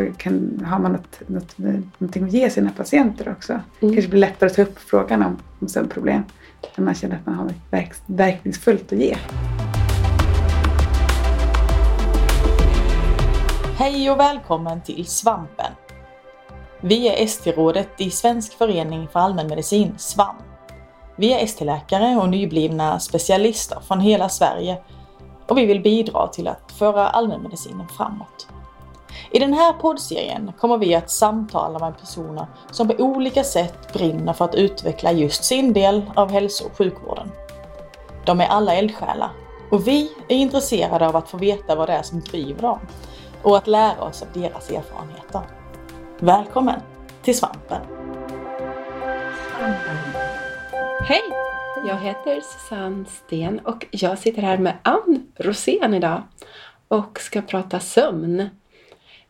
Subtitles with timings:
[0.00, 1.58] så kan, har man något, något,
[1.98, 3.52] någonting att ge sina patienter också.
[3.52, 3.94] Mm.
[3.94, 6.22] kanske blir lättare att ta upp frågan om, om sömnproblem
[6.76, 9.16] när man känner att man har något verk, verkningsfullt att ge.
[13.76, 15.72] Hej och välkommen till Svampen!
[16.80, 20.36] Vi är ST-rådet i Svensk förening för allmänmedicin, SVAM.
[21.16, 24.78] Vi är ST-läkare och nyblivna specialister från hela Sverige
[25.48, 28.49] och vi vill bidra till att föra allmänmedicinen framåt.
[29.30, 34.32] I den här poddserien kommer vi att samtala med personer som på olika sätt brinner
[34.32, 37.30] för att utveckla just sin del av hälso och sjukvården.
[38.26, 39.30] De är alla eldsjälar
[39.70, 42.78] och vi är intresserade av att få veta vad det är som driver dem
[43.42, 45.40] och att lära oss av deras erfarenheter.
[46.18, 46.80] Välkommen
[47.22, 47.82] till Svampen!
[51.00, 51.22] Hej!
[51.86, 56.22] Jag heter Susanne Sten och jag sitter här med Ann Rosén idag
[56.88, 58.48] och ska prata sömn.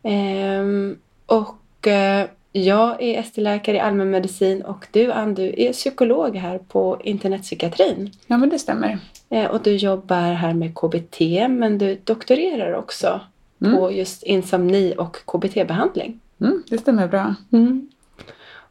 [0.03, 6.57] Ehm, och eh, jag är ST-läkare i allmänmedicin och du Ann, du är psykolog här
[6.57, 8.11] på internetpsykiatrin.
[8.27, 8.99] Ja, men det stämmer.
[9.29, 13.21] Ehm, och du jobbar här med KBT men du doktorerar också
[13.61, 13.77] mm.
[13.77, 16.19] på just insomni och KBT-behandling.
[16.41, 17.35] Mm, det stämmer bra.
[17.51, 17.89] Mm.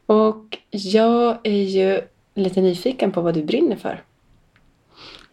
[0.05, 2.01] Och jag är ju
[2.35, 4.03] lite nyfiken på vad du brinner för.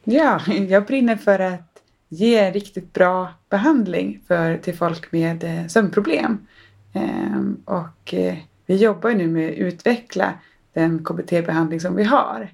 [0.05, 1.68] Ja, jag brinner för att
[2.09, 6.47] ge riktigt bra behandling för, till folk med eh, sömnproblem.
[6.93, 8.35] Ehm, och eh,
[8.67, 10.33] vi jobbar nu med att utveckla
[10.73, 12.49] den KBT-behandling som vi har.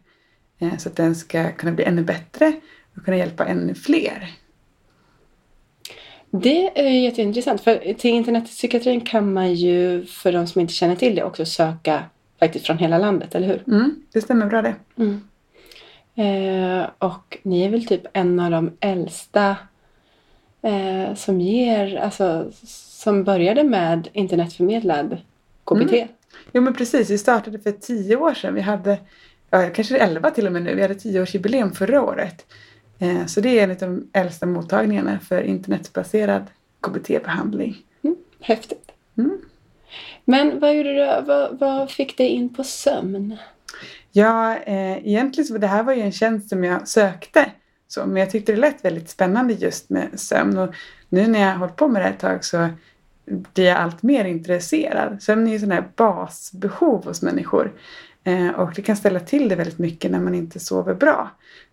[0.58, 2.52] Eh, så att den ska kunna bli ännu bättre
[2.96, 4.30] och kunna hjälpa ännu fler.
[6.30, 11.14] Det är jätteintressant för till internetpsykiatrin kan man ju för de som inte känner till
[11.14, 12.04] det också söka
[12.38, 13.62] faktiskt från hela landet, eller hur?
[13.66, 14.74] Mm, det stämmer bra det.
[14.96, 15.20] Mm.
[16.14, 19.56] Eh, och ni är väl typ en av de äldsta
[20.62, 22.50] eh, som ger, alltså
[23.04, 25.16] som började med internetförmedlad
[25.64, 25.92] KBT.
[25.92, 26.08] Mm.
[26.52, 28.54] Jo men precis, vi startade för tio år sedan.
[28.54, 28.98] Vi hade,
[29.50, 32.46] ja, kanske elva till och med nu, vi hade tioårsjubileum förra året.
[32.98, 36.44] Eh, så det är en av de äldsta mottagningarna för internetbaserad
[36.80, 37.76] KBT-behandling.
[38.02, 38.90] Mm, häftigt.
[39.18, 39.38] Mm.
[40.24, 43.36] Men vad, gjorde du, vad, vad fick dig in på sömn?
[44.16, 47.50] Ja, eh, egentligen så det här var ju en tjänst som jag sökte.
[47.88, 50.58] Så, men jag tyckte det lät väldigt spännande just med sömn.
[50.58, 50.74] Och
[51.08, 52.68] nu när jag har hållit på med det här ett tag så
[53.26, 55.22] blir jag allt mer intresserad.
[55.22, 57.72] Sömn är ju sådana här basbehov hos människor.
[58.24, 61.30] Eh, och det kan ställa till det väldigt mycket när man inte sover bra.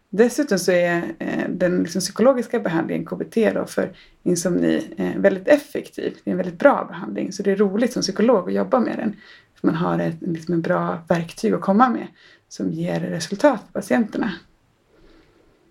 [0.10, 3.92] Dessutom så är eh, den liksom psykologiska behandlingen, KBT då, för
[4.24, 6.18] insomni eh, väldigt effektiv.
[6.24, 8.98] Det är en väldigt bra behandling så det är roligt som psykolog att jobba med
[8.98, 9.16] den.
[9.62, 12.08] För man har ett liksom en bra verktyg att komma med
[12.50, 14.34] som ger resultat för patienterna.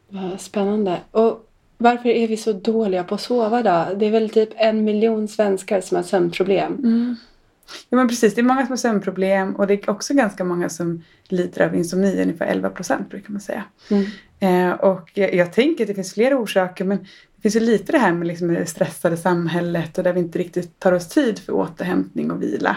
[0.09, 1.01] Vad spännande.
[1.11, 3.95] Och varför är vi så dåliga på att sova då?
[3.97, 6.75] Det är väl typ en miljon svenskar som har sömnproblem.
[6.75, 7.17] Mm.
[7.89, 10.69] Ja men precis, det är många som har sömnproblem och det är också ganska många
[10.69, 13.65] som lider av insomni, ungefär 11 procent brukar man säga.
[13.91, 14.07] Mm.
[14.41, 16.99] Eh, och jag, jag, tänker att det finns flera orsaker men
[17.37, 20.39] det finns ju lite det här med liksom det stressade samhället och där vi inte
[20.39, 22.77] riktigt tar oss tid för återhämtning och vila.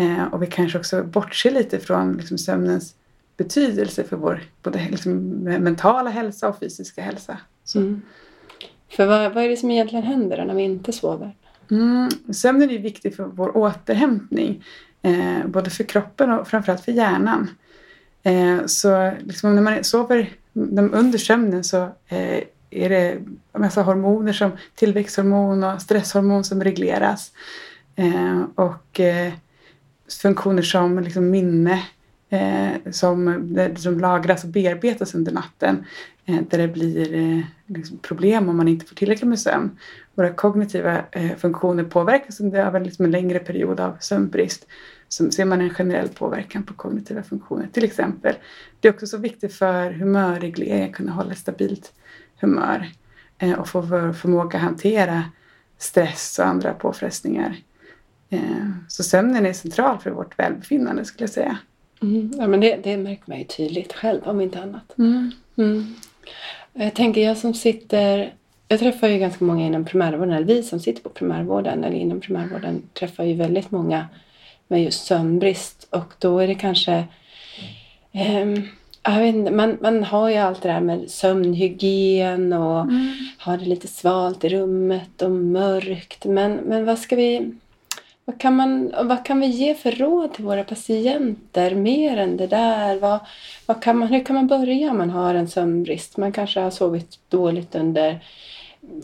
[0.00, 2.94] Eh, och vi kanske också bortser lite från liksom sömnens
[3.36, 5.12] betydelse för vår både liksom
[5.42, 7.36] mentala hälsa och fysiska hälsa.
[7.74, 8.02] Mm.
[8.88, 11.36] För vad, vad är det som egentligen händer när vi inte sover?
[11.70, 14.64] Mm, sömnen är viktig för vår återhämtning.
[15.02, 17.50] Eh, både för kroppen och framförallt för hjärnan.
[18.22, 20.30] Eh, så liksom när man sover
[20.92, 23.10] under sömnen så eh, är det
[23.52, 27.32] en massa hormoner som tillväxthormon och stresshormon som regleras.
[27.96, 29.32] Eh, och eh,
[30.10, 31.82] funktioner som liksom minne
[32.30, 35.84] eh, som, som lagras och bearbetas under natten.
[36.26, 39.78] Eh, där det blir eh, liksom problem om man inte får tillräckligt med sömn.
[40.14, 44.66] Våra kognitiva eh, funktioner påverkas under liksom en längre period av sömnbrist.
[45.08, 48.34] Så ser man en generell påverkan på kognitiva funktioner till exempel.
[48.80, 51.92] Det är också så viktigt för humörreglering, att kunna hålla ett stabilt
[52.40, 52.88] humör
[53.38, 55.24] eh, och få för, förmåga att hantera
[55.78, 57.56] stress och andra påfrestningar.
[58.30, 61.58] Eh, så sömnen är central för vårt välbefinnande skulle jag säga.
[62.02, 62.32] Mm.
[62.38, 64.98] Ja, men det, det märker man ju tydligt själv om inte annat.
[64.98, 65.30] Mm.
[65.56, 65.94] Mm.
[66.72, 68.32] Jag tänker jag som sitter
[68.70, 72.20] jag träffar ju ganska många inom primärvården, eller vi som sitter på primärvården eller inom
[72.20, 74.06] primärvården träffar ju väldigt många
[74.68, 77.04] med just sömnbrist och då är det kanske
[78.12, 78.68] um,
[79.06, 83.12] inte, man, man har ju allt det där med sömnhygien och mm.
[83.38, 86.24] har det lite svalt i rummet och mörkt.
[86.24, 87.54] Men, men vad ska vi
[88.24, 92.46] vad kan, man, vad kan vi ge för råd till våra patienter mer än det
[92.46, 92.98] där?
[92.98, 93.20] Vad,
[93.66, 96.16] vad kan man, hur kan man börja om man har en sömnbrist?
[96.16, 98.20] Man kanske har sovit dåligt under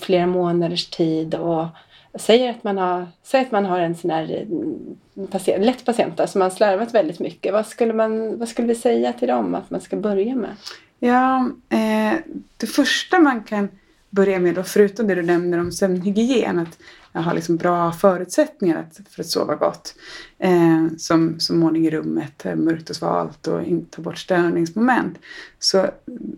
[0.01, 1.67] flera månaders tid och
[2.15, 6.21] säger att man har, säg att man har en sån här mm, patient, lätt patient
[6.31, 7.53] som har slarvat väldigt mycket.
[7.53, 10.57] Vad skulle, man, vad skulle vi säga till dem att man ska börja med?
[10.99, 12.19] Ja, eh,
[12.57, 13.69] det första man kan
[14.17, 16.79] börja med då, förutom det du nämner om sömnhygien, att
[17.25, 19.95] ha liksom bra förutsättningar för att sova gott.
[20.39, 25.19] Eh, som, som ordning i rummet, eh, mörkt och svalt och inte ta bort störningsmoment.
[25.59, 25.87] Så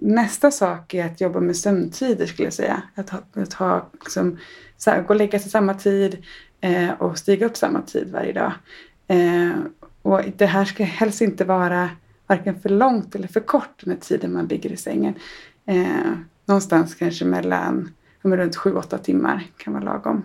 [0.01, 2.83] nästa sak är att jobba med sömntider skulle jag säga.
[2.95, 4.39] Att ha, att ha liksom,
[4.77, 6.25] så här, gå och lägga sig samma tid
[6.61, 8.53] eh, och stiga upp samma tid varje dag.
[9.09, 9.53] Eh,
[10.03, 11.91] och det här ska helst inte vara
[12.27, 15.15] varken för långt eller för kort med tiden man ligger i sängen.
[15.67, 16.13] Eh,
[16.49, 17.91] Någonstans kanske mellan
[18.23, 20.23] runt 7-8 timmar kan vara lagom.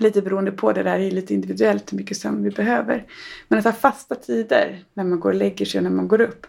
[0.00, 3.06] Lite beroende på, det där är lite individuellt hur mycket sömn vi behöver.
[3.48, 6.20] Men att ha fasta tider när man går och lägger sig och när man går
[6.20, 6.46] upp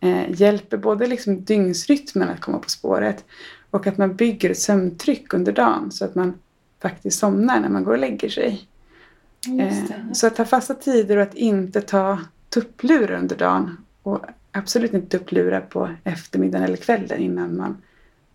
[0.00, 3.24] eh, hjälper både liksom dygnsrytmen att komma på spåret
[3.70, 6.34] och att man bygger ett sömntryck under dagen så att man
[6.82, 8.68] faktiskt somnar när man går och lägger sig.
[9.60, 14.20] Eh, så att ha fasta tider och att inte ta tupplurar under dagen och
[14.52, 17.76] absolut inte tupplurar på eftermiddagen eller kvällen innan man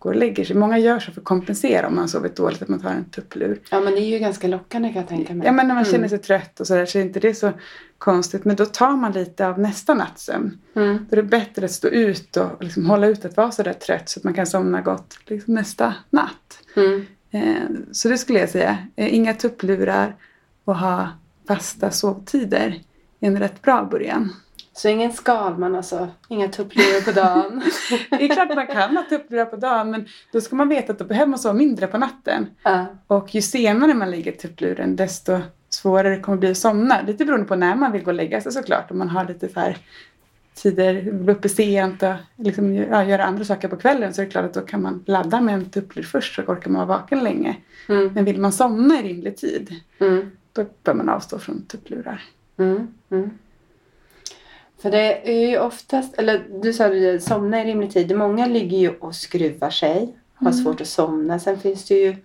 [0.00, 0.56] går och lägger sig.
[0.56, 3.60] Många gör så för att kompensera om man sovit dåligt, att man tar en tupplur.
[3.70, 5.46] Ja men det är ju ganska lockande kan jag tänka mig.
[5.46, 5.92] Ja men när man mm.
[5.92, 7.52] känner sig trött och sådär så är inte det så
[7.98, 8.44] konstigt.
[8.44, 10.58] Men då tar man lite av nästa nattsömn.
[10.74, 11.06] Mm.
[11.10, 14.08] Då är det bättre att stå ut och liksom hålla ut att vara sådär trött
[14.08, 16.58] så att man kan somna gott liksom nästa natt.
[16.76, 17.06] Mm.
[17.30, 18.78] Eh, så det skulle jag säga.
[18.96, 20.16] Eh, inga tupplurar
[20.64, 21.08] och ha
[21.48, 22.80] fasta sovtider
[23.20, 24.32] är en rätt bra början.
[24.80, 26.08] Så ingen Skalman alltså?
[26.28, 27.62] Inga tupplurar på dagen?
[28.10, 30.98] det är klart man kan ha tupplurar på dagen men då ska man veta att
[30.98, 32.46] då behöver man sova mindre på natten.
[32.66, 32.84] Uh.
[33.06, 35.38] Och ju senare man lägger tuppluren desto
[35.70, 37.02] svårare det kommer bli att somna.
[37.02, 38.90] Lite beroende på när man vill gå och lägga sig såklart.
[38.90, 39.76] Om man har lite så här
[40.54, 44.30] tider, vill uppe sent och liksom, ja, göra andra saker på kvällen så är det
[44.30, 47.24] klart att då kan man ladda med en tupplur först så orkar man vara vaken
[47.24, 47.56] länge.
[47.88, 48.12] Mm.
[48.14, 50.30] Men vill man somna i rimlig tid mm.
[50.52, 52.22] då bör man avstå från tupplurar.
[52.58, 52.88] Mm.
[54.82, 58.16] För det är ju oftast, eller du sa att somna i rimlig tid.
[58.16, 60.64] Många ligger ju och skruvar sig, har mm.
[60.64, 61.38] svårt att somna.
[61.38, 62.16] Sen finns det ju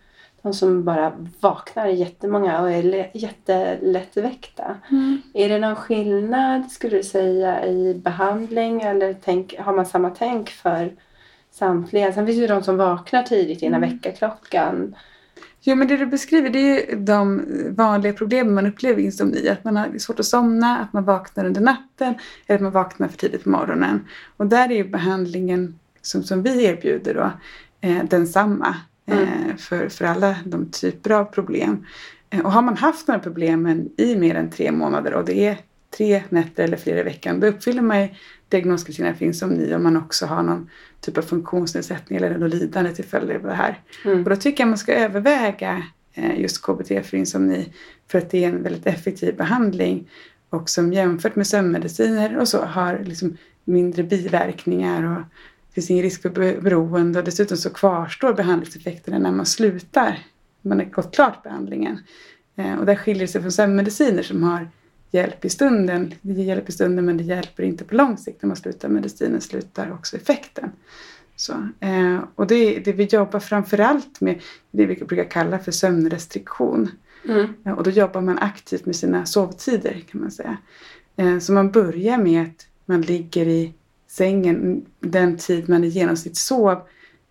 [0.41, 4.75] de som bara vaknar jättemånga och är jättelättväckta.
[4.91, 5.21] Mm.
[5.33, 10.49] Är det någon skillnad skulle du säga i behandling eller tänk, har man samma tänk
[10.49, 10.93] för
[11.51, 12.13] samtliga?
[12.13, 13.89] Sen finns det ju de som vaknar tidigt innan mm.
[13.89, 14.95] väckarklockan.
[15.61, 19.49] Jo, men det du beskriver det är ju de vanliga problemen man upplever i insomni.
[19.49, 22.13] Att man har svårt att somna, att man vaknar under natten
[22.47, 24.07] eller att man vaknar för tidigt på morgonen.
[24.37, 27.31] Och där är ju behandlingen som, som vi erbjuder då
[27.87, 29.57] eh, densamma eh, mm.
[29.57, 31.85] för, för alla de typer av problem.
[32.29, 35.47] Eh, och har man haft de här problemen i mer än tre månader och det
[35.47, 35.57] är
[35.97, 38.07] tre nätter eller fler i veckan, då uppfyller man
[38.49, 40.69] diagnoskriterierna för insomni om man också har någon
[41.01, 43.79] typ av funktionsnedsättning eller något lidande till följd av det här.
[44.05, 44.23] Mm.
[44.23, 45.83] Och då tycker jag man ska överväga
[46.13, 47.73] eh, just KBT för insomni
[48.07, 50.09] för att det är en väldigt effektiv behandling
[50.49, 55.21] och som jämfört med sömnmediciner och så har liksom mindre biverkningar och
[55.67, 56.29] det finns ingen risk för
[56.61, 60.19] beroende och dessutom så kvarstår behandlingseffekterna när man slutar.
[60.61, 61.99] Man har gått klart behandlingen.
[62.55, 64.69] Eh, och där skiljer det sig från sömnmediciner som har
[65.15, 66.13] hjälp i stunden.
[66.21, 68.41] Det ger hjälp i stunden men det hjälper inte på lång sikt.
[68.41, 70.71] När man slutar medicinen slutar också effekten.
[71.35, 74.41] Så, eh, och det, det vi jobbar framförallt med
[74.71, 76.89] det vi brukar kalla för sömnrestriktion.
[77.27, 77.53] Mm.
[77.65, 80.57] Eh, och då jobbar man aktivt med sina sovtider kan man säga.
[81.17, 83.73] Eh, så man börjar med att man ligger i
[84.07, 86.81] sängen den tid man i genomsnitt sov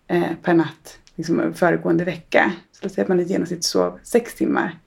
[0.07, 2.51] eh, per natt liksom föregående vecka.
[2.71, 4.79] Så låt säga att man i genomsnitt sov sex timmar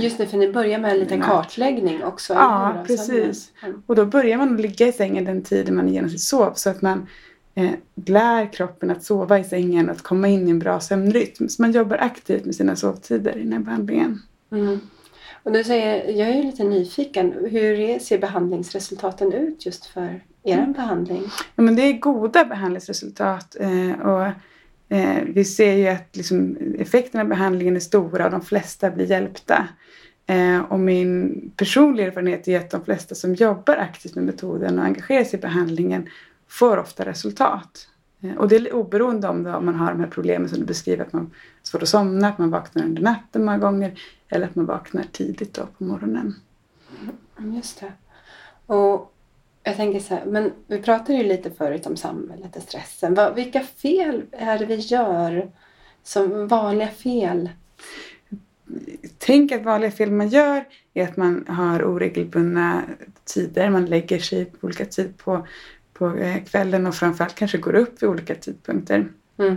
[0.00, 2.34] Just det, för ni börjar med en liten kartläggning också.
[2.34, 3.50] Ja, precis.
[3.86, 6.82] Och då börjar man ligga i sängen den tiden man i genomsnitt sov så att
[6.82, 7.06] man
[7.54, 7.70] eh,
[8.06, 11.48] lär kroppen att sova i sängen och att komma in i en bra sömnrytm.
[11.48, 14.22] Så man jobbar aktivt med sina sovtider i den här behandlingen.
[14.52, 14.80] Mm.
[15.42, 20.72] Och du säger, jag är lite nyfiken, hur ser behandlingsresultaten ut just för er mm.
[20.72, 21.22] behandling?
[21.56, 24.26] Ja, men det är goda behandlingsresultat eh, och
[24.92, 29.06] Eh, vi ser ju att liksom, effekterna av behandlingen är stora och de flesta blir
[29.06, 29.68] hjälpta.
[30.26, 34.84] Eh, och min personliga erfarenhet är att de flesta som jobbar aktivt med metoden och
[34.84, 36.08] engagerar sig i behandlingen
[36.48, 37.88] får ofta resultat.
[38.20, 40.64] Eh, och det är oberoende om, det, om man har de här problemen som du
[40.64, 41.30] beskriver, att man har
[41.62, 45.54] svårt att somna, att man vaknar under natten många gånger eller att man vaknar tidigt
[45.54, 46.34] då på morgonen.
[47.38, 47.92] Mm, just det.
[48.66, 49.11] Och
[49.62, 53.14] jag tänker så här, men vi pratade ju lite förut om samhället och stressen.
[53.14, 55.50] Vad, vilka fel är det vi gör
[56.02, 57.48] som vanliga fel?
[59.18, 60.64] Tänk att vanliga fel man gör
[60.94, 62.82] är att man har oregelbundna
[63.24, 63.70] tider.
[63.70, 65.46] Man lägger sig på olika tid på,
[65.92, 69.08] på eh, kvällen och framförallt kanske går upp vid olika tidpunkter.
[69.38, 69.56] Mm.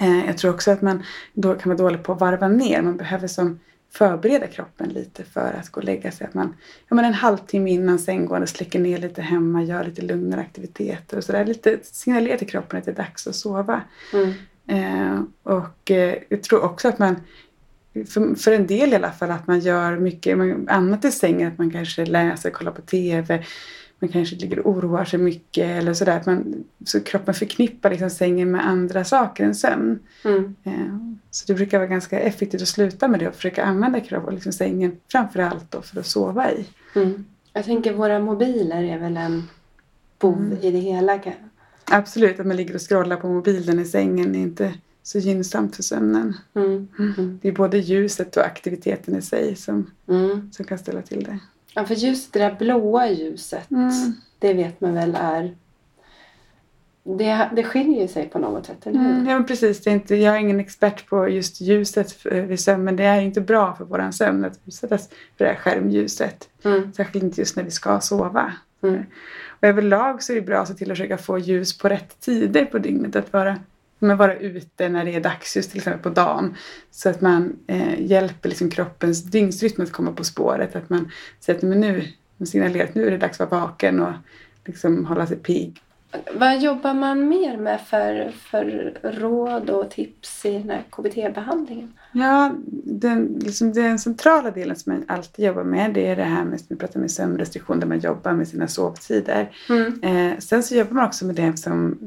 [0.00, 2.82] Eh, jag tror också att man då kan vara dålig på att varva ner.
[2.82, 3.60] Man behöver som
[3.96, 6.26] förbereda kroppen lite för att gå och lägga sig.
[6.26, 6.56] Att man
[6.88, 11.24] ja, men en halvtimme innan sänggående släcker ner lite hemma, gör lite lugnare aktiviteter och
[11.24, 11.44] sådär.
[11.44, 13.80] Lite signalera till kroppen att det är dags att sova.
[14.12, 14.32] Mm.
[14.66, 17.16] Eh, och eh, jag tror också att man
[17.94, 20.38] för, för, en del i alla fall att man gör mycket
[20.68, 21.52] annat i sängen.
[21.52, 23.44] Att man kanske läser, kollar på TV.
[23.98, 26.22] Man kanske ligger och oroar sig mycket eller sådär.
[26.26, 29.98] Man, så kroppen förknippar liksom sängen med andra saker än sömn.
[30.24, 30.54] Mm.
[30.64, 34.34] Eh, så det brukar vara ganska effektivt att sluta med det och försöka använda kroppen,
[34.34, 36.66] liksom sängen framför allt då för att sova i.
[36.94, 37.24] Mm.
[37.52, 39.42] Jag tänker våra mobiler är väl en
[40.18, 40.58] bov mm.
[40.62, 41.20] i det hela.
[41.84, 45.82] Absolut, att man ligger och scrollar på mobilen i sängen är inte så gynnsamt för
[45.82, 46.36] sömnen.
[46.54, 46.88] Mm.
[46.98, 47.38] Mm.
[47.42, 50.50] Det är både ljuset och aktiviteten i sig som, mm.
[50.52, 51.38] som kan ställa till det.
[51.76, 54.12] Ja, för just det där blåa ljuset, mm.
[54.38, 55.54] det vet man väl är
[57.04, 59.10] det, det skiljer sig på något sätt, eller hur?
[59.10, 59.82] Mm, ja, precis.
[59.82, 63.20] Det är inte, jag är ingen expert på just ljuset vid sömn, men det är
[63.20, 66.48] inte bra för vår sömn att utsättas för det här skärmljuset.
[66.64, 66.92] Mm.
[66.92, 68.52] Särskilt inte just när vi ska sova.
[68.82, 69.04] Mm.
[69.48, 72.20] Och överlag så är det bra att se till att försöka få ljus på rätt
[72.20, 73.16] tider på dygnet.
[73.16, 73.56] Att vara
[73.98, 76.56] men vara ute när det är dagsljus till exempel på dagen.
[76.90, 80.76] Så att man eh, hjälper liksom kroppens dygnsrytm att komma på spåret.
[80.76, 81.10] Att man
[81.40, 84.12] säger att men nu, man signalerar att nu är det dags att vara vaken och
[84.64, 85.82] liksom hålla sig pigg.
[86.34, 91.92] Vad jobbar man mer med för, för råd och tips i den här KBT-behandlingen?
[92.12, 96.44] Ja, den, liksom den centrala delen som man alltid jobbar med det är det här
[96.44, 99.50] med, vi pratar med sömnrestriktion, där man jobbar med sina sovtider.
[99.68, 100.02] Mm.
[100.02, 101.98] Eh, sen så jobbar man också med det som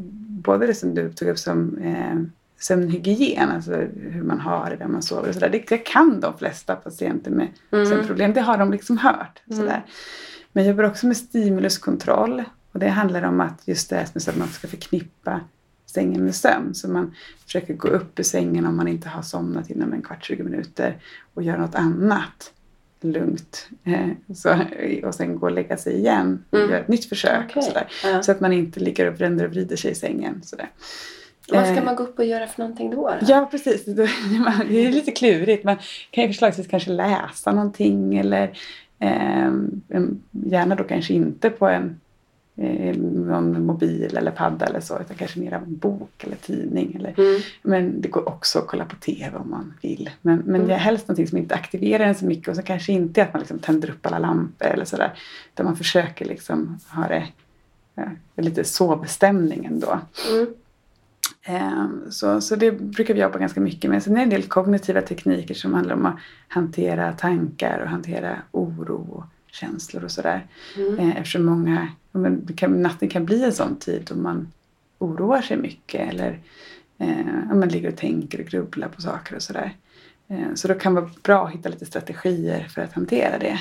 [0.41, 2.15] både det som du tog upp som eh,
[2.59, 5.49] sömnhygien, alltså hur man har det när man sover och sådär.
[5.49, 7.85] Det, det kan de flesta patienter med mm.
[7.85, 8.33] sömnproblem.
[8.33, 9.41] Det har de liksom hört.
[9.47, 9.59] Mm.
[9.59, 9.85] Sådär.
[10.51, 12.43] Men jag jobbar också med stimuluskontroll.
[12.71, 15.41] Och det handlar om att just det så att man ska förknippa
[15.85, 16.75] sängen med sömn.
[16.75, 17.15] Så man
[17.45, 20.97] försöker gå upp ur sängen om man inte har somnat inom en kvart, 20 minuter
[21.33, 22.53] och göra något annat
[23.03, 23.69] lugnt.
[23.83, 24.57] Eh, så,
[25.03, 26.69] och sen gå och lägga sig igen och mm.
[26.69, 27.45] göra ett nytt försök.
[27.49, 27.63] Okay.
[27.63, 27.87] sådär.
[28.03, 28.23] Ja.
[28.23, 30.41] Så att man inte ligger och vänder och vrider sig i sängen.
[30.43, 30.69] Sådär.
[31.51, 32.95] Vad ska eh, man gå upp och göra för någonting då?
[32.95, 33.17] då?
[33.21, 35.63] Ja precis, det är lite klurigt.
[35.63, 35.77] Man
[36.11, 38.43] kan ju förslagsvis kanske läsa någonting eller
[38.99, 39.51] eh,
[40.31, 41.99] gärna då kanske inte på en
[42.97, 46.95] någon mobil eller padda eller så utan kanske mer av en bok eller tidning.
[46.95, 47.41] Eller, mm.
[47.61, 50.09] Men det går också att kolla på TV om man vill.
[50.21, 50.67] Men, men mm.
[50.67, 53.33] det är helst någonting som inte aktiverar en så mycket och så kanske inte att
[53.33, 55.13] man liksom tänder upp alla lampor eller sådär.
[55.53, 57.27] Utan man försöker liksom ha det
[57.95, 59.99] ja, lite sovstämning ändå.
[60.29, 60.47] Mm.
[61.47, 64.03] Um, så, så det brukar vi jobba ganska mycket med.
[64.03, 66.15] Sen är det en del kognitiva tekniker som handlar om att
[66.47, 70.47] hantera tankar och hantera oro och känslor och sådär.
[70.77, 70.99] Mm.
[70.99, 71.87] Eh, eftersom många,
[72.55, 74.51] kan, natten kan bli en sån tid då man
[74.97, 76.39] oroar sig mycket eller
[76.97, 79.75] eh, man ligger och tänker och grubblar på saker och sådär.
[80.27, 83.59] Eh, så då kan det vara bra att hitta lite strategier för att hantera det.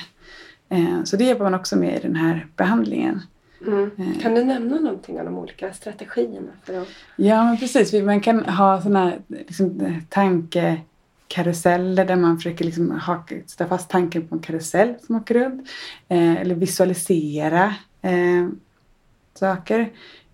[0.68, 3.20] Eh, så det jobbar man också med i den här behandlingen.
[3.66, 3.90] Mm.
[3.96, 4.22] Eh.
[4.22, 6.52] Kan du nämna någonting om de olika strategierna?
[6.64, 6.88] För att...
[7.16, 7.92] Ja, men precis.
[7.92, 10.80] Man kan ha sådana liksom, tanke
[11.28, 15.68] karuseller där man försöker liksom haka, sätta fast tanken på en karusell som åker runt.
[16.08, 18.48] Eh, eller visualisera eh,
[19.34, 19.92] saker.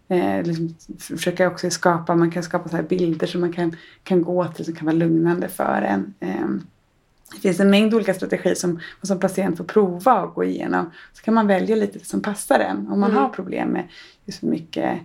[0.08, 4.46] Eh, liksom försöka också skapa, man kan skapa så bilder som man kan, kan gå
[4.46, 6.14] till som kan vara lugnande för en.
[6.20, 6.48] Eh,
[7.34, 10.90] det finns en mängd olika strategier som man som patient får prova och gå igenom.
[11.12, 12.88] Så kan man välja lite som passar en.
[12.88, 13.22] Om man mm.
[13.22, 13.88] har problem med
[14.24, 15.00] just för mycket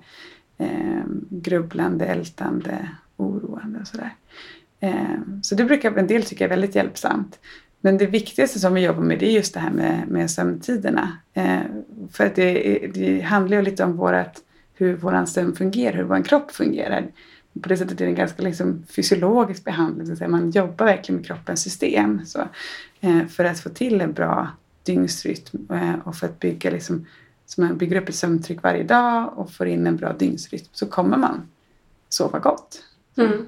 [0.58, 4.14] eh, grubblande, ältande, oroande och sådär.
[4.80, 7.40] Ehm, så det brukar en del tycka är väldigt hjälpsamt.
[7.82, 11.18] Men det viktigaste som vi jobbar med det är just det här med, med sömntiderna.
[11.34, 11.64] Ehm,
[12.12, 14.42] för att det, det handlar ju lite om vårat,
[14.74, 17.08] hur vår sömn fungerar, hur vår kropp fungerar.
[17.62, 20.16] På det sättet är det en ganska liksom fysiologisk behandling.
[20.16, 22.40] Så man jobbar verkligen med kroppens system så,
[23.02, 24.48] ehm, för att få till en bra
[24.84, 27.06] dygnsrytm eh, och för att bygga liksom,
[27.46, 30.86] så man bygger upp ett sömntryck varje dag och får in en bra dygnsrytm så
[30.86, 31.48] kommer man
[32.10, 32.84] sova gott.
[33.18, 33.46] Mm.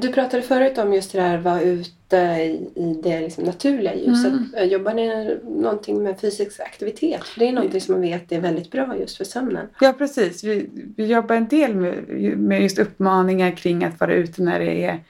[0.00, 3.94] Du pratade förut om just det där att vara ute i, i det liksom naturliga
[3.94, 4.32] ljuset.
[4.32, 4.54] Mm.
[4.56, 7.22] Eh, jobbar ni någonting med fysisk aktivitet?
[7.36, 9.66] det är någonting som man vet är väldigt bra just för sömnen.
[9.80, 10.44] Ja precis.
[10.44, 12.08] Vi, vi jobbar en del med,
[12.38, 15.00] med just uppmaningar kring att vara ute när det är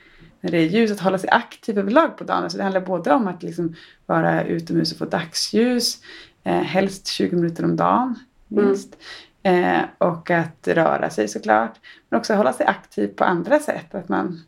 [0.40, 2.50] när det är ljus, att hålla sig aktiv överlag på dagen.
[2.50, 3.74] Så det handlar både om att liksom
[4.06, 5.98] vara utomhus och få dagsljus,
[6.44, 8.96] eh, helst 20 minuter om dagen minst.
[9.42, 9.74] Mm.
[9.74, 11.74] Eh, och att röra sig såklart.
[12.08, 13.94] Men också hålla sig aktiv på andra sätt.
[13.94, 14.40] Att man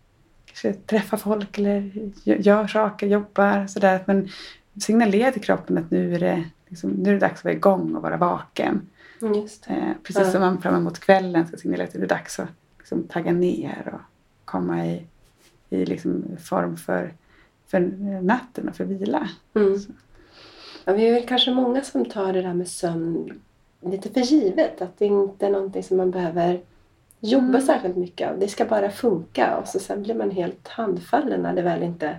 [0.52, 1.90] kanske träffar folk eller
[2.24, 4.04] gör saker, jobbar sådär.
[4.06, 4.28] Men
[4.80, 7.96] signalera till kroppen att nu är det, liksom, nu är det dags att vara igång
[7.96, 8.88] och vara vaken.
[9.20, 10.30] Just eh, precis ja.
[10.30, 13.90] som man fram emot kvällen ska signalera att det är dags att liksom, tagga ner
[13.92, 14.00] och
[14.44, 15.02] komma i,
[15.70, 17.14] i liksom, form för,
[17.66, 17.80] för
[18.22, 19.28] natten och för vila.
[19.54, 19.78] Mm.
[20.84, 23.40] Ja, vi är väl kanske många som tar det där med sömn
[23.80, 24.82] lite för givet.
[24.82, 26.60] Att det inte är någonting som man behöver
[27.22, 27.60] jobba mm.
[27.60, 28.38] särskilt mycket av.
[28.38, 32.16] Det ska bara funka och så sen blir man helt handfallen när det väl inte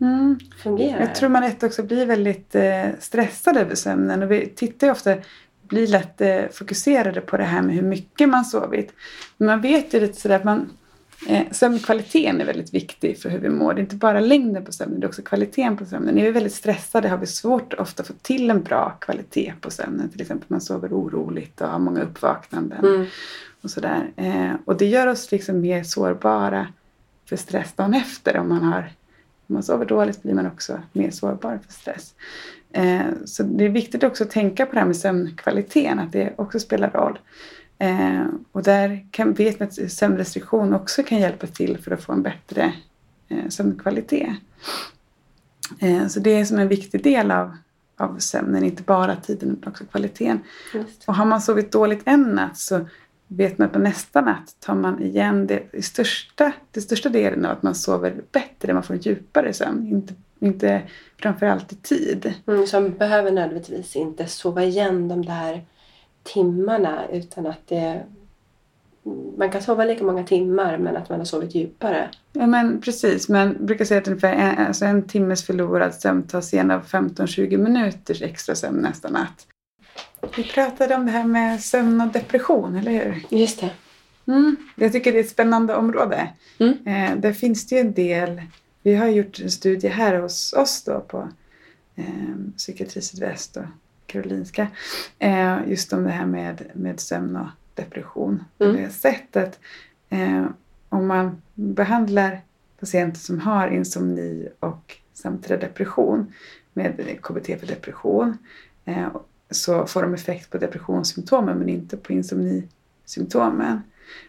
[0.00, 0.38] mm.
[0.62, 1.00] fungerar.
[1.00, 4.90] Jag tror man ett också blir väldigt eh, stressad över sömnen och vi tittar ju
[4.90, 5.14] ofta
[5.62, 8.92] blir lätt eh, fokuserade på det här med hur mycket man sovit.
[9.36, 10.70] Men man vet ju lite sådär att man
[11.28, 13.74] Eh, sömnkvaliteten är väldigt viktig för hur vi mår.
[13.74, 16.18] Det är inte bara längden på sömnen, det är också kvaliteten på sömnen.
[16.18, 19.70] Är vi väldigt stressade har vi svårt ofta att få till en bra kvalitet på
[19.70, 20.08] sömnen.
[20.08, 22.84] Till exempel man sover oroligt och har många uppvaknanden.
[22.84, 23.06] Mm.
[23.62, 24.10] Och, sådär.
[24.16, 26.66] Eh, och det gör oss liksom mer sårbara
[27.28, 28.36] för stress dagen efter.
[28.36, 28.92] Om man, har,
[29.46, 32.14] om man sover dåligt blir man också mer sårbar för stress.
[32.72, 36.32] Eh, så det är viktigt också att tänka på det här med sömnkvaliteten, att det
[36.36, 37.18] också spelar roll.
[37.80, 42.12] Eh, och där kan, vet man att sömnrestriktion också kan hjälpa till för att få
[42.12, 42.72] en bättre
[43.28, 44.30] eh, sömnkvalitet.
[45.78, 47.56] Eh, så det är som en viktig del av,
[47.96, 50.40] av sömnen, inte bara tiden utan också kvaliteten.
[51.06, 52.86] Och har man sovit dåligt en natt så
[53.28, 57.44] vet man att på nästa natt tar man igen det, i största, det största delen
[57.46, 59.86] av att man sover bättre, man får en djupare sömn.
[59.86, 60.82] Inte, inte
[61.16, 62.34] framförallt i tid.
[62.46, 65.64] Mm, man behöver nödvändigtvis inte sova igen de där
[66.22, 68.02] timmarna utan att det
[69.38, 72.10] man kan sova lika många timmar men att man har sovit djupare.
[72.32, 76.52] Ja men precis, men brukar säga att ungefär en, alltså en timmes förlorad sömn tas
[76.52, 79.46] igen av 15-20 minuters extra sömn nästa natt.
[80.36, 83.38] Vi pratade om det här med sömn och depression, eller hur?
[83.38, 83.70] Just det.
[84.26, 86.28] Mm, jag tycker det är ett spännande område.
[86.58, 86.86] Mm.
[86.86, 88.42] Eh, där finns det ju en del,
[88.82, 91.28] vi har gjort en studie här hos oss då på
[91.96, 92.04] eh,
[92.56, 93.64] Psykiatri Sydväst och
[94.10, 94.68] Karolinska.
[95.18, 98.44] Eh, just om det här med, med sömn och depression.
[98.58, 98.90] Mm.
[98.90, 99.58] Sett att
[100.08, 100.46] eh,
[100.88, 102.40] om man behandlar
[102.80, 106.32] patienter som har insomni och samtida depression
[106.72, 108.38] med KBT för depression
[108.84, 109.08] eh,
[109.50, 113.82] så får de effekt på depressionssymptomen men inte på insomnisymptomen.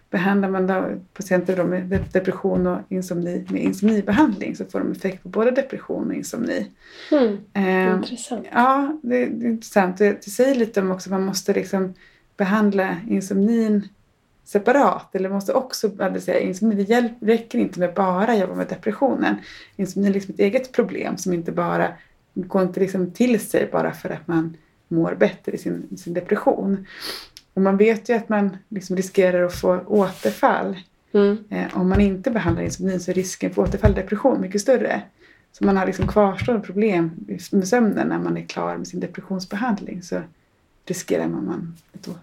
[0.09, 5.23] Behandlar man då patienter då med depression och insomni med insomnibehandling så får de effekt
[5.23, 6.71] på både depression och insomni.
[7.11, 8.47] Mm, eh, intressant.
[8.51, 9.97] Ja, det, det, är intressant.
[9.97, 11.93] Det, det säger lite om också att man måste liksom
[12.37, 13.87] behandla insomnin
[14.43, 15.15] separat.
[15.15, 15.89] Eller måste också
[16.19, 16.75] säga, insomni.
[16.75, 19.35] Det hjälp, räcker inte med bara jobba med depressionen.
[19.75, 21.93] Insomni är liksom ett eget problem som inte bara
[22.33, 26.13] går inte liksom till sig bara för att man mår bättre i sin, i sin
[26.13, 26.85] depression.
[27.53, 30.77] Och man vet ju att man liksom riskerar att få återfall.
[31.13, 31.43] Mm.
[31.49, 35.01] Eh, om man inte behandlar insomni så är risken för återfall i depression mycket större.
[35.51, 37.11] Så man har liksom kvarstående problem
[37.51, 40.21] med sömnen när man är klar med sin depressionsbehandling så
[40.85, 41.77] riskerar man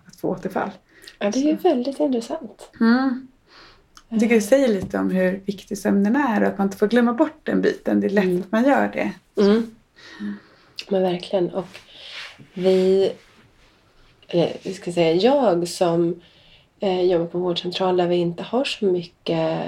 [0.06, 0.70] att få återfall.
[1.18, 2.70] Ja, det är ju väldigt intressant.
[2.80, 3.28] Mm.
[4.08, 6.88] Jag tycker det säger lite om hur viktig sömnen är och att man inte får
[6.88, 8.00] glömma bort den biten.
[8.00, 8.40] Det är lätt mm.
[8.40, 9.12] att man gör det.
[9.42, 9.74] Mm.
[10.90, 11.50] Men verkligen.
[11.50, 11.78] Och
[12.54, 13.12] vi
[14.28, 16.20] eller vi ska säga jag som
[16.80, 19.60] eh, jobbar på vårdcentral där vi inte har så mycket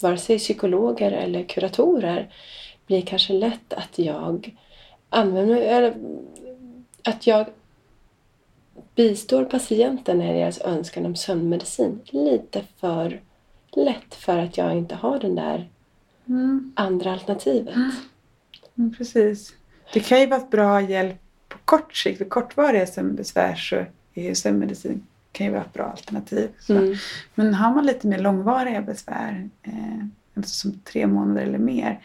[0.00, 2.28] vare sig psykologer eller kuratorer
[2.86, 4.56] blir kanske lätt att jag
[5.10, 5.94] använder eller
[7.04, 7.46] att jag
[8.94, 13.20] bistår patienterna i deras önskan om sömnmedicin lite för
[13.72, 15.68] lätt för att jag inte har den där
[16.26, 16.72] mm.
[16.76, 17.74] andra alternativet.
[18.78, 19.54] Mm, precis.
[19.92, 21.23] Det kan ju vara ett bra hjälp
[21.64, 23.76] kort sikt, vid kortvariga sömnbesvär så
[24.14, 26.50] är ju sömnmedicin kan ju vara ett bra alternativ.
[26.68, 26.94] Mm.
[27.34, 32.00] Men har man lite mer långvariga besvär, eh, alltså som tre månader eller mer,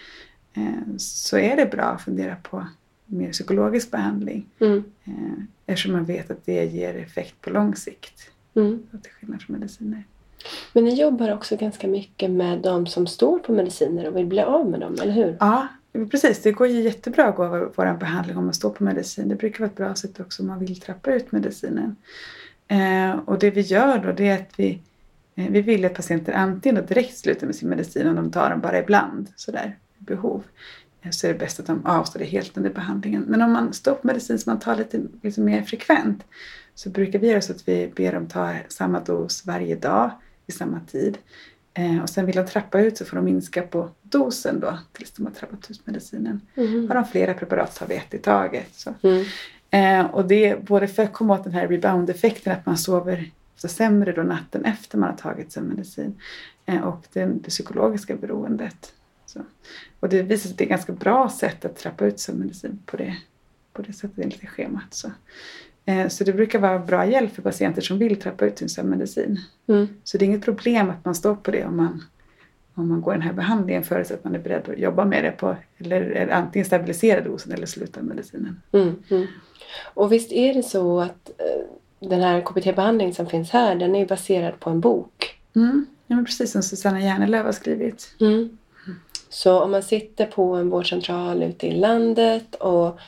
[0.53, 2.67] eh, så är det bra att fundera på
[3.05, 4.45] mer psykologisk behandling.
[4.59, 4.83] Mm.
[5.03, 8.29] Eh, eftersom man vet att det ger effekt på lång sikt.
[8.55, 8.83] Mm.
[9.03, 10.03] Till skillnad från mediciner.
[10.73, 14.41] Men ni jobbar också ganska mycket med de som står på mediciner och vill bli
[14.41, 15.37] av med dem, eller hur?
[15.39, 19.29] Ja, Precis, det går ju jättebra att gå vår behandling om man står på medicin.
[19.29, 21.95] Det brukar vara ett bra sätt också om man vill trappa ut medicinen.
[22.67, 24.81] Eh, och det vi gör då det är att vi,
[25.35, 28.61] eh, vi vill att patienter antingen direkt slutar med sin medicin om de tar den
[28.61, 30.43] bara ibland, sådär, behov.
[31.01, 33.21] Eh, så är det bäst att de avstår det helt under behandlingen.
[33.27, 36.23] Men om man står på medicin som man tar lite, liksom mer frekvent
[36.75, 40.11] så brukar vi göra så att vi ber dem ta samma dos varje dag
[40.47, 41.17] i samma tid.
[41.79, 45.11] Eh, och sen vill de trappa ut så får de minska på dosen då tills
[45.11, 46.41] de har trappat ut medicinen.
[46.55, 46.87] Mm.
[46.87, 48.75] Har de flera preparat tar vi ett i taget.
[48.75, 48.93] Så.
[49.01, 49.25] Mm.
[49.69, 53.31] Eh, och det är både för att komma åt den här rebound-effekten att man sover
[53.55, 56.15] så sämre då natten efter man har tagit sin medicin.
[56.65, 58.93] Eh, och det, det psykologiska beroendet.
[59.25, 59.39] Så.
[59.99, 62.39] Och det visar sig att det är ett ganska bra sätt att trappa ut sin
[62.39, 63.17] medicin på det,
[63.73, 64.93] på det sättet enligt schemat.
[64.93, 65.11] Så.
[65.89, 69.39] Eh, så det brukar vara bra hjälp för patienter som vill trappa ut sin sömnmedicin.
[69.67, 69.87] Mm.
[70.03, 72.03] Så det är inget problem att man står på det om man,
[72.73, 75.31] om man går den här behandlingen förutsatt att man är beredd att jobba med det
[75.31, 78.61] på eller, antingen stabilisera dosen eller sluta medicinen.
[78.71, 79.27] Mm, mm.
[79.93, 84.05] Och visst är det så att eh, den här KBT-behandlingen som finns här den är
[84.05, 85.39] baserad på en bok?
[85.55, 85.85] Mm.
[86.07, 88.15] Ja, men precis som Susanna Järnelöv har skrivit.
[88.19, 88.57] Mm.
[89.29, 92.99] Så om man sitter på en vårdcentral ute i landet och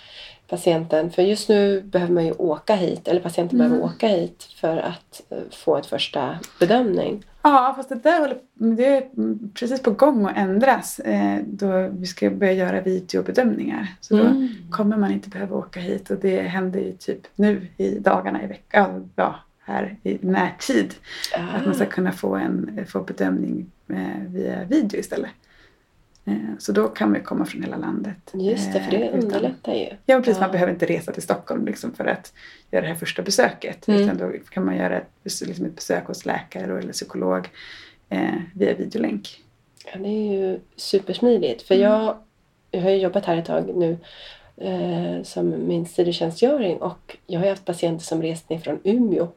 [0.51, 3.69] patienten, för just nu behöver man ju åka hit, eller patienten mm.
[3.69, 7.25] behöver åka hit för att eh, få ett första bedömning.
[7.41, 9.03] Ja, fast det där håller, det är
[9.53, 13.87] precis på gång att ändras eh, då vi ska börja göra videobedömningar.
[14.01, 14.49] Så då mm.
[14.71, 18.47] kommer man inte behöva åka hit och det händer ju typ nu i dagarna i
[18.47, 20.93] veckan, ja, här i närtid.
[21.37, 21.57] Ah.
[21.57, 25.31] Att man ska kunna få en få bedömning eh, via video istället.
[26.25, 28.31] Eh, så då kan man komma från hela landet.
[28.33, 29.87] Just det, för det eh, underlättar ju.
[30.05, 30.35] Ja, precis.
[30.35, 30.41] Ja.
[30.41, 32.33] Man behöver inte resa till Stockholm liksom för att
[32.71, 33.87] göra det här första besöket.
[33.87, 34.01] Mm.
[34.01, 37.49] Utan då kan man göra ett, liksom ett besök hos läkare eller psykolog
[38.09, 39.43] eh, via videolänk.
[39.85, 41.61] Ja, det är ju supersmidigt.
[41.61, 41.87] För mm.
[41.87, 42.17] jag,
[42.71, 43.97] jag har ju jobbat här ett tag nu
[44.57, 49.27] eh, som min studietjänstgöring och jag har ju haft patienter som rest ner från Umeå.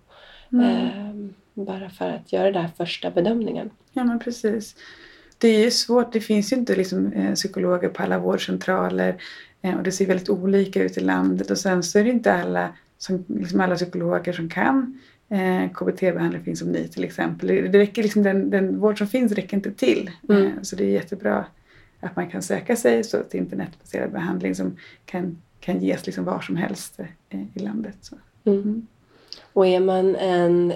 [0.53, 0.71] Mm.
[0.71, 3.71] Eh, bara för att göra den här första bedömningen.
[3.93, 4.77] Ja, men precis
[5.39, 6.13] det är svårt.
[6.13, 9.23] Det finns ju inte liksom, eh, psykologer på alla vårdcentraler
[9.63, 11.51] eh, och det ser väldigt olika ut i landet.
[11.51, 12.69] Och sen så är det inte alla,
[12.99, 17.49] som, liksom alla psykologer som kan eh, KBT-behandling finns som ni till exempel.
[17.49, 20.11] Det räcker liksom, den, den vård som finns räcker inte till.
[20.29, 20.47] Mm.
[20.47, 21.47] Eh, så det är jättebra
[22.01, 26.41] att man kan söka sig så till internetbaserad behandling som kan, kan ges liksom var
[26.41, 28.11] som helst eh, i landet.
[28.45, 28.63] Mm.
[28.63, 28.87] Mm.
[29.53, 30.73] Och är man en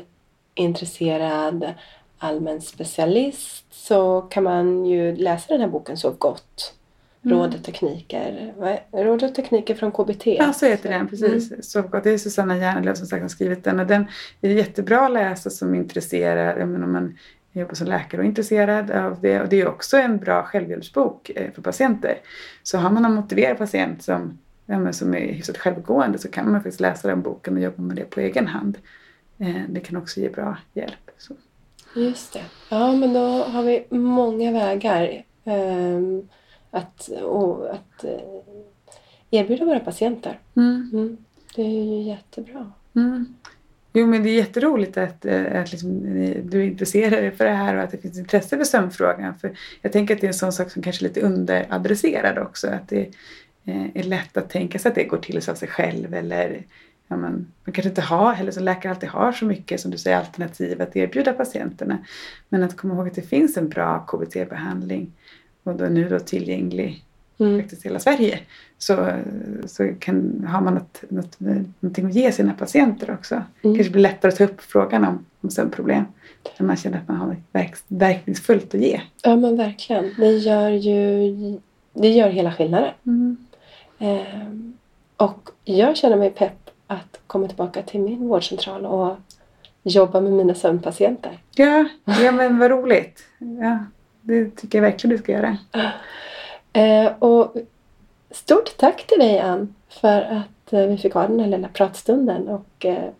[0.54, 1.74] intresserad
[2.18, 6.74] allmän specialist så kan man ju läsa den här boken Sov gott.
[7.24, 7.38] Mm.
[7.38, 8.54] Råd och tekniker.
[8.92, 10.26] Råd och tekniker från KBT.
[10.26, 11.08] Ja, så heter den.
[11.08, 11.50] Precis.
[11.50, 11.62] Mm.
[11.62, 12.04] Sov gott.
[12.04, 13.80] Det är Susanna Järnelöv som sagt har skrivit den.
[13.80, 14.06] Och den
[14.40, 16.60] är jättebra att läsa som intresserad.
[16.60, 17.18] Jag menar, om man
[17.52, 19.40] jobbar som läkare och är intresserad av det.
[19.40, 22.18] Och det är också en bra självhjälpsbok eh, för patienter.
[22.62, 26.54] Så har man en motiverad patient som, ja, som är hyfsat självgående så kan man
[26.54, 28.78] faktiskt läsa den boken och jobba med det på egen hand.
[29.38, 31.10] Eh, det kan också ge bra hjälp.
[31.18, 31.34] Så.
[31.98, 32.44] Just det.
[32.68, 36.00] Ja, men då har vi många vägar eh,
[36.70, 38.20] att, och, att eh,
[39.30, 40.38] erbjuda våra patienter.
[40.56, 40.90] Mm.
[40.92, 41.16] Mm.
[41.56, 42.72] Det är ju jättebra.
[42.96, 43.34] Mm.
[43.92, 46.02] Jo, men det är jätteroligt att, eh, att liksom,
[46.50, 49.34] du är intresserad för det här och att det finns intresse för sömnfrågan.
[49.34, 52.68] För jag tänker att det är en sån sak som kanske är lite underadresserad också.
[52.68, 53.08] Att det
[53.64, 56.62] eh, är lätt att tänka sig att det går till av sig själv eller
[57.08, 59.98] ja, men, man kanske inte har, eller som läkare alltid har så mycket som du
[59.98, 61.98] säger alternativ att erbjuda patienterna.
[62.48, 65.12] Men att komma ihåg att det finns en bra KBT-behandling
[65.62, 67.04] och då nu då tillgänglig
[67.38, 67.60] mm.
[67.60, 68.40] faktiskt hela Sverige.
[68.78, 69.12] Så,
[69.66, 71.40] så kan, har man något, något,
[71.80, 73.34] någonting att ge sina patienter också.
[73.62, 73.76] Mm.
[73.76, 76.04] kanske blir lättare att ta upp frågan om, om sömnproblem.
[76.58, 79.00] När man känner att man har verk, verkningsfullt att ge.
[79.22, 80.14] Ja men verkligen.
[80.16, 81.58] Det gör ju
[81.92, 82.90] det gör hela skillnaden.
[83.06, 83.36] Mm.
[83.98, 84.76] Ehm,
[85.16, 89.16] och jag känner mig pepp att komma tillbaka till min vårdcentral och
[89.82, 91.38] jobba med mina sömnpatienter.
[91.54, 93.20] Ja, ja men vad roligt.
[93.38, 93.78] Ja,
[94.20, 95.56] det tycker jag verkligen du ska göra.
[96.72, 97.54] Eh, och
[98.30, 102.48] stort tack till dig Ann för att eh, vi fick ha den här lilla pratstunden
[102.48, 103.10] och eh,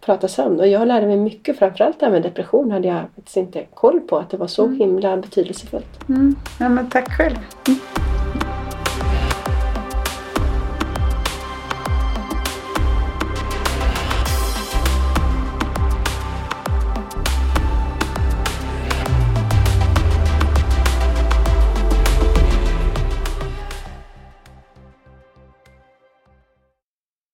[0.00, 0.60] prata sömn.
[0.60, 4.00] Och jag lärde mig mycket, framförallt det här med depression hade jag faktiskt inte koll
[4.00, 4.78] på att det var så mm.
[4.78, 6.08] himla betydelsefullt.
[6.08, 6.36] Mm.
[6.60, 7.36] Ja, men tack själv.
[7.68, 8.17] Mm.